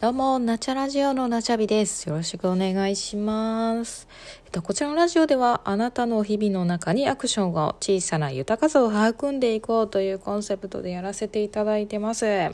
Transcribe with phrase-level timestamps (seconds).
[0.00, 2.08] どうも、ナチャラジオのナチャビです。
[2.08, 4.06] よろしくお願いします。
[4.44, 12.26] えっと、こちらのラジオでは、あなたの日々の中にアクションを小さな豊かさを育んでいこうというコンセプトでやらせていただいてます。
[12.26, 12.52] え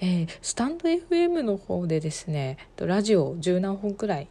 [0.00, 4.28] ースタンド FM の方でですね、ラジオ十何本くらい、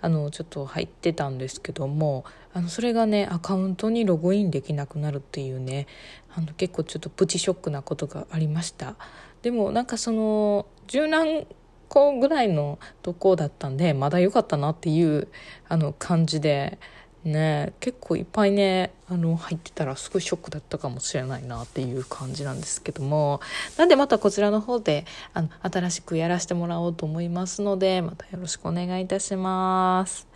[0.00, 2.24] あの、ちょっと入ってたんですけども、
[2.54, 5.86] あの、それがね、アカウントにログインできなくなるっていうね、
[6.34, 8.96] あの、結構ちょっとプチショックなことがありました。
[9.42, 11.46] でも、なんかその、十何
[11.88, 15.28] 個ぐらいのとこだったんで、まだ良かったなっていう、
[15.68, 16.78] あの、感じで、
[17.24, 23.40] ね、結構いっぱいね、あの、入ってたらすごいショックだったかもしれないなっていう感じなんですけども、
[23.76, 25.04] なんでまたこちらの方で、
[25.34, 30.28] あの、新しくやらせてもらおうと思いますので、またよろしくお願いいたします。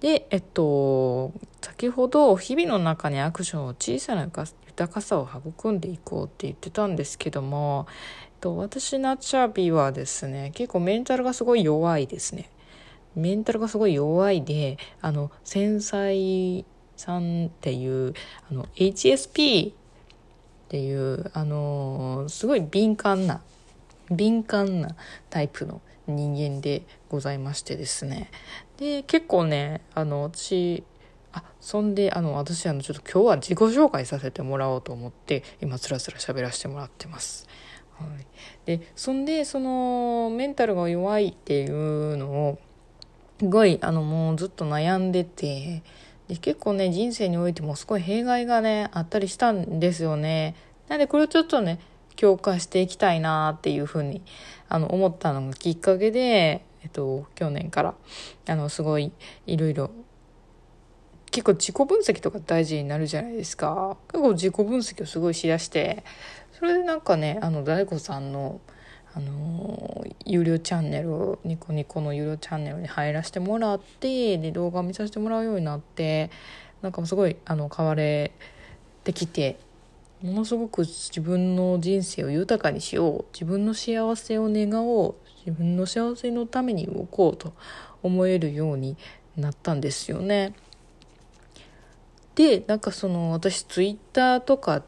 [0.00, 4.28] で、えっと、先ほど日々の中にアクションを小さな
[4.66, 7.86] 豊かさを育んでいこうって言ってたんですけども、
[8.44, 12.50] と、私ナチャビはですね、結構メンタルがすごい弱いですね。
[13.16, 18.12] メンタルがすごい弱いで、あの、繊細さんっていう、
[18.50, 19.74] あの、HSP っ
[20.68, 23.40] ていう、あの、すごい敏感な、
[24.10, 24.94] 敏感な
[25.30, 28.30] タイプの人間でございましてですね。
[28.76, 30.84] で、結構ね、あの、私、
[31.32, 37.48] あ、そんで、あの、私、あの、ちょっと今日は自己紹介させてもらおうと思って、今、つらつら喋らせてもらってます。
[37.98, 38.26] はい。
[38.66, 42.58] で、そんで、その、メンタルが弱いっていうのを、
[43.38, 45.82] すごい、あの、もうずっと悩んでて、
[46.28, 50.54] で、結構ね、人生においてもすごい弊害がね、あったりしたんですよね。
[50.88, 51.78] なんで、これをちょっとね、
[52.16, 54.22] 強化していきたいなっていうふうに、
[54.68, 57.94] あの、思ったのがきっかけで、えっと、去年から、
[58.46, 59.12] あの、すごい、
[59.46, 59.90] いろいろ、
[61.30, 63.96] 結構自己分析とか大事になるじゃないですか。
[64.12, 66.04] 結構自己分析をすごいしだして、
[66.58, 68.60] それでなんかね、あの、大悟さんの、
[69.16, 76.32] あの有料チャンネルニコニコの有料チャンネルに入らせてもらってで動画を見させてもらうようになって
[76.82, 78.32] なんかすごいあの変われ
[79.04, 79.60] てきて
[80.20, 85.14] ものすごく自分の人生を豊かにしよう自分の幸せを願おう
[85.46, 87.52] 自分の幸せのために動こうと
[88.02, 88.96] 思えるように
[89.36, 90.54] なったんですよね。
[92.34, 94.82] でなんかその私ツイッターとか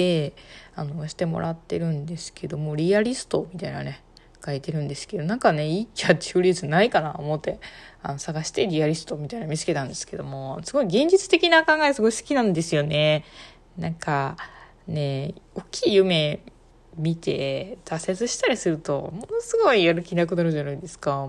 [0.00, 0.32] で
[0.74, 4.02] あのしてもらってるんですけどもリアリストみたいなね
[4.42, 7.60] 書いてるんですけどなんかねいいキャッチフレーズないかな思って
[8.02, 13.24] あの探してリアリストみたいなの見つけたんですけどもすごい現実的な考えすごい好きなんですよね。
[13.76, 14.38] なんか
[14.88, 16.40] ね大きい夢
[16.96, 21.28] 見て挫折したりするとものすごいやる気なくなるじゃないですか。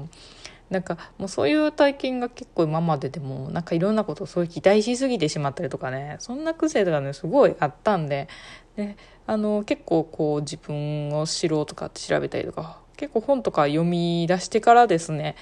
[0.71, 8.29] なんかもうそういう体験が結構今まででもなんかいろんなことをそういう期待しすぎてしまったりとかねそんな癖とかねすごいあったんで
[8.77, 8.95] で
[9.27, 15.35] あの結構こう自分を知ろうとかって調べたりとか結構本とか読み出してからですね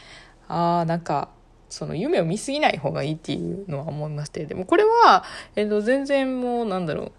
[0.48, 1.30] ああなんか
[1.70, 5.24] その夢を見すぎない方がいいっていうのは思いましてでもこれは、
[5.56, 7.12] えっと、全然もうなんだろ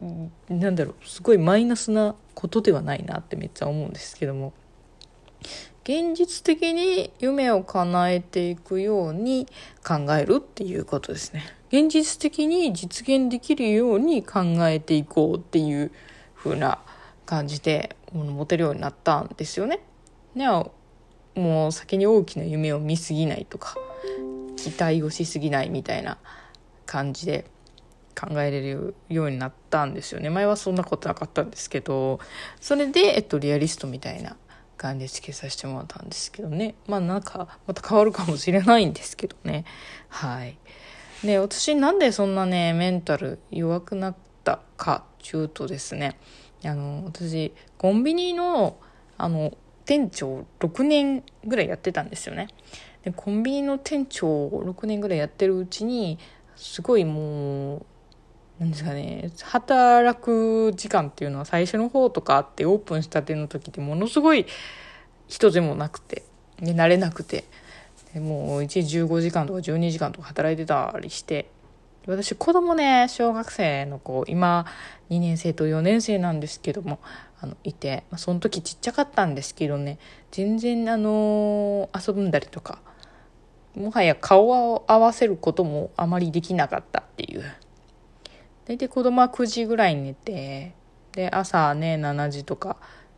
[0.00, 4.52] うなんだろうすごいマイナスなことではないなってめっちゃ思うんですけども
[5.88, 9.46] 現実的に夢を叶えていくように
[9.86, 11.44] 考えるっていうことですね。
[11.68, 15.92] 現実的に実現できるように考えていこうっていう
[16.34, 16.80] 風な
[17.24, 19.78] 感じで持てるようになったんですよね。
[20.34, 20.48] ね
[21.36, 23.76] もう先に大きな夢を見すぎないとか
[24.56, 26.18] 期待をしすぎないみたいな
[26.84, 27.44] 感じで
[28.20, 30.30] 考えれるようになったんですよね。
[30.30, 32.18] 前はそんなことなかったんですけど
[32.60, 34.36] それで、えっと、リアリストみたいな
[34.76, 36.74] 感じでつけさせてもらったんですけどね。
[36.86, 39.64] まあなんかまた変わるかもしれないんですけどね。
[40.08, 40.58] はい。
[41.24, 46.18] で私なんでそんなねメンタル弱くなったかちゅうとですね
[46.64, 48.76] あの私コンビニの
[49.18, 49.56] あの
[49.86, 52.48] 店長6年ぐらいやってたんですよね。
[53.02, 56.18] でコンビニの店長を6年ぐらいやってるうちに
[56.56, 57.86] すごいもう
[58.58, 64.46] なんですかね、働く時間っていうのは最初の方とかあってオープンしたての時ってものすごい
[65.28, 66.22] 人でもなくて、
[66.60, 67.44] 慣れなくて、
[68.14, 71.50] もう1時15時間とか12時間とか働いてたりして、
[72.06, 74.64] 私子供ね、小学生の子、今
[75.10, 76.98] 2年生と4年生なんですけども、
[77.40, 79.98] あの、いて、その時ちっちゃかったんですけどね、
[80.30, 82.78] 全然あの遊ぶんだりとか、
[83.74, 87.44] もはや顔を合わせることもあまりできなかったっていう。
[88.66, 90.74] 大体子供は9時ぐらいに寝て
[91.12, 92.76] で朝ね7時とか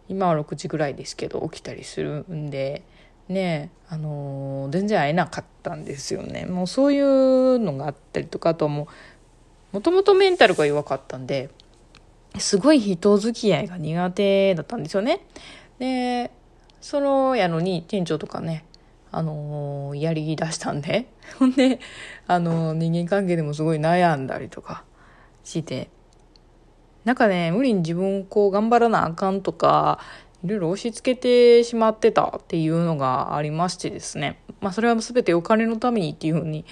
[0.08, 2.82] 今は6時ぐらいですけど起きたりするんで
[3.28, 6.44] ねあのー全然会えなかったんですよね。
[6.44, 8.88] もうそういうのがあったりとかあとはも
[9.72, 11.50] うもともとメンタルが弱かったんで
[12.38, 15.20] すごい人付き合いが苦手だったんですよね。
[15.78, 16.30] で
[16.80, 18.64] そのやのに店長とかね
[19.10, 21.06] あのー、やりだしたんで。
[21.38, 21.80] ほんで
[22.26, 24.84] あのー、人間関係でもすごい悩んだりとか
[25.48, 25.90] して。
[27.04, 29.98] なんかね無理に自分こう頑張らなあかんとか
[30.44, 34.40] いろいろ押し付けてしまってたっていうのがありましてですね。
[34.60, 36.64] まあそれは全てお金のためにっていうふうに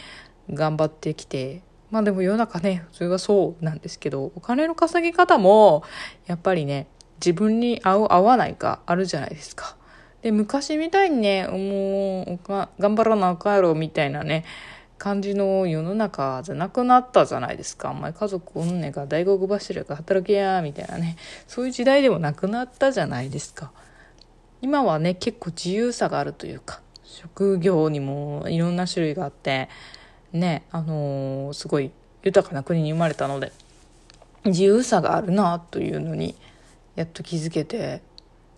[0.53, 1.63] 頑張ってきて。
[1.91, 5.85] まあでも世の中ね普通はそうなんですけどお金の稼ぎ方も
[6.27, 6.89] やっぱりね
[7.21, 9.77] 自分に合う合わないかあるじゃないですか。
[10.21, 12.41] で昔みたいにねもう
[12.81, 14.45] 頑張らなあかんやろみたいなね
[14.99, 17.91] 感じの世の中じゃなくなったじゃないですか。
[17.91, 21.17] お前家族おんねんが大黒柱が働けやみたいなね。
[21.47, 23.73] そういう時代でもなくなったじゃないですか。
[24.63, 29.69] 今はね、結構自由さがあるというか、職業にもいろんな種類があって、
[30.33, 31.91] ね、あのー、すごい
[32.23, 33.53] 豊かな国に生まれたので、
[34.45, 36.35] 自由さがあるなというのに、
[36.95, 38.01] やっと気づけて、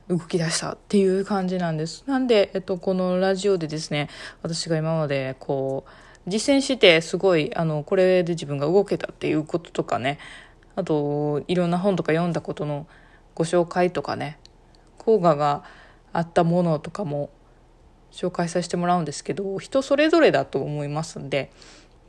[0.08, 2.02] 動き出したっていう感じなんです。
[2.06, 4.08] なんで、えっと、このラジオでですね、
[4.42, 5.90] 私が今までこう、
[6.28, 10.18] 実践してすごいあのこれで自分が動けたっていうこととかね。
[10.76, 12.86] あといろんな本とか読んだことの
[13.34, 14.38] ご紹介とかね。
[14.98, 15.64] 効果が
[16.12, 17.30] あったものとかも
[18.10, 21.50] 紹介させてもらうんですけど人それぞれだと思いますんで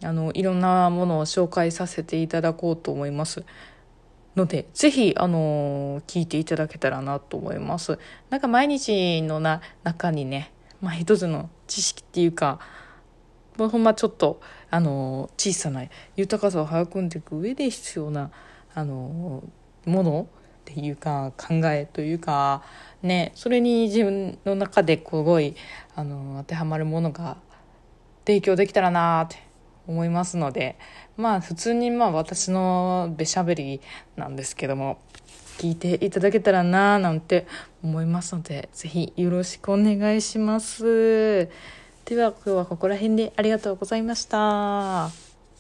[0.04, 3.44] あのいろんなものを紹介させていただこうと思います。
[4.36, 8.00] のでぜひあの聞いていただけたらなと思います。
[8.30, 12.60] なんか毎日のな中にね、まあ、一つの知識っていうか
[13.68, 14.40] ほんまちょっと
[14.70, 15.84] あの小さな
[16.16, 18.32] 豊かさを育んでいく上で必要な
[18.74, 19.44] あの
[19.86, 20.28] もの
[20.70, 22.64] っていうか考えというか
[23.02, 25.56] ねそれに自分の中ですごい
[25.96, 27.38] あの当てはまるものが
[28.26, 29.38] 提供できたらなって
[29.88, 30.78] 思いますので
[31.18, 33.82] まあ普通にまあ私のべしゃべり
[34.16, 35.00] なんですけども
[35.58, 37.48] 聞いていただけたらななんて
[37.84, 41.50] 思いますので是非よろしくお願いします。
[42.10, 45.29] では今日はここら辺でありがとうございました。